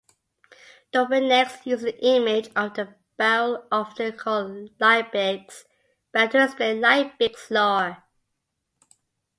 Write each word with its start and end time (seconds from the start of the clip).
Dobenecks 0.91 1.63
used 1.63 1.83
the 1.83 2.03
image 2.03 2.49
of 2.55 2.75
a 2.79 2.95
barrel-often 3.17 4.13
called 4.17 4.71
Liebig's 4.79 5.65
barrel-to 6.11 6.39
explain 6.43 6.81
Liebig's 6.81 7.51
law. 7.51 7.97